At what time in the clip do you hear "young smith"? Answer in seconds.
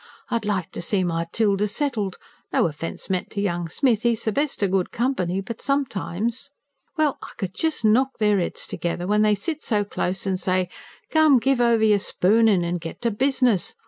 3.39-4.03